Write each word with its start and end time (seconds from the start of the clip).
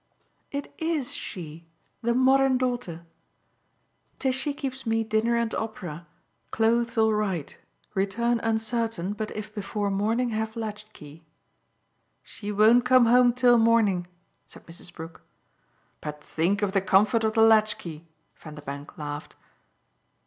"It 0.49 0.73
IS 0.79 1.13
she 1.13 1.69
the 2.01 2.15
modern 2.15 2.57
daughter. 2.57 3.05
'Tishy 4.17 4.51
keeps 4.55 4.83
me 4.83 5.03
dinner 5.03 5.35
and 5.35 5.53
opera; 5.53 6.07
clothes 6.49 6.97
all 6.97 7.13
right; 7.13 7.55
return 7.93 8.39
uncertain, 8.39 9.13
but 9.13 9.29
if 9.37 9.53
before 9.53 9.91
morning 9.91 10.29
have 10.29 10.55
latch 10.55 10.91
key.' 10.93 11.23
She 12.23 12.51
won't 12.51 12.83
come 12.83 13.05
home 13.05 13.31
till 13.31 13.59
morning!" 13.59 14.07
said 14.47 14.65
Mrs. 14.65 14.91
Brook. 14.91 15.21
"But 16.01 16.23
think 16.23 16.63
of 16.63 16.71
the 16.71 16.81
comfort 16.81 17.23
of 17.23 17.33
the 17.35 17.43
latch 17.43 17.77
key!" 17.77 18.07
Vanderbank 18.35 18.97
laughed. 18.97 19.35